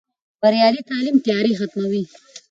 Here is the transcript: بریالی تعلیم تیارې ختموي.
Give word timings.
بریالی 0.41 0.81
تعلیم 0.89 1.17
تیارې 1.25 1.53
ختموي. 1.59 2.03